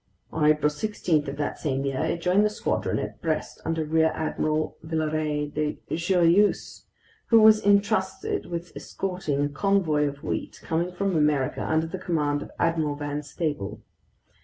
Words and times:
On 0.31 0.43
April 0.43 0.71
16 0.71 1.29
of 1.29 1.37
that 1.37 1.59
same 1.59 1.85
year, 1.85 2.01
it 2.03 2.21
joined 2.21 2.43
the 2.43 2.49
squadron 2.49 2.97
at 2.97 3.21
Brest 3.21 3.61
under 3.63 3.85
Rear 3.85 4.11
Admiral 4.15 4.75
Villaret 4.83 5.53
de 5.53 5.77
Joyeuse, 5.95 6.85
who 7.27 7.39
was 7.39 7.63
entrusted 7.63 8.47
with 8.47 8.75
escorting 8.75 9.43
a 9.43 9.47
convoy 9.49 10.07
of 10.07 10.23
wheat 10.23 10.59
coming 10.63 10.91
from 10.91 11.15
America 11.15 11.63
under 11.63 11.85
the 11.85 11.99
command 11.99 12.41
of 12.41 12.49
Admiral 12.57 12.95
Van 12.95 13.21
Stabel. 13.21 13.79